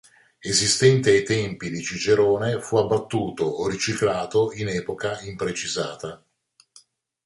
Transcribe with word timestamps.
Esistente 0.39 1.11
ai 1.11 1.21
tempi 1.21 1.69
di 1.69 1.79
Cicerone, 1.83 2.59
fu 2.59 2.77
abbattuto 2.77 3.43
o 3.45 3.67
riciclato 3.67 4.51
in 4.53 4.69
epoca 4.69 5.21
imprecisata. 5.21 6.25